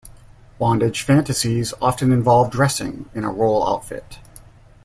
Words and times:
Bondage 0.57 1.03
fantasies 1.03 1.75
often 1.79 2.11
involve 2.11 2.49
dressing 2.49 3.07
in 3.13 3.23
a 3.23 3.29
role 3.31 3.63
outfit. 3.67 4.17